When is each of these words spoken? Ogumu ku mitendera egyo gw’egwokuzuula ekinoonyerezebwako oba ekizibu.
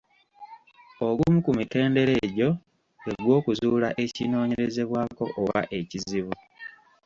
Ogumu 1.07 1.37
ku 1.45 1.51
mitendera 1.57 2.11
egyo 2.25 2.49
gw’egwokuzuula 3.03 3.89
ekinoonyerezebwako 4.03 5.23
oba 5.41 5.59
ekizibu. 5.79 6.33